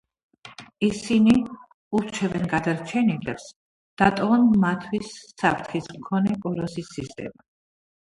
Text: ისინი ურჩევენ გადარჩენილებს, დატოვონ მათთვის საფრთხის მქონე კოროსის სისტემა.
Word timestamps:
ისინი 0.87 1.35
ურჩევენ 1.99 2.49
გადარჩენილებს, 2.55 3.47
დატოვონ 4.05 4.51
მათთვის 4.67 5.15
საფრთხის 5.31 5.95
მქონე 6.01 6.39
კოროსის 6.49 6.95
სისტემა. 7.01 7.51